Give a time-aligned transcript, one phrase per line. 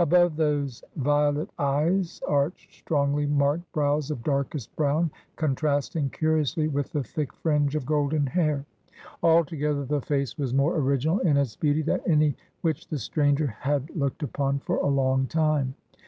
[0.00, 7.04] Above those violet eyes arched strongly marked brows of darkest brown, contrasting curiously with the
[7.04, 8.64] thick fringe of golden hair.
[9.22, 13.88] Altogether the face was more original in its beauty than any which the stranger had
[13.94, 15.76] looked upon for a long time.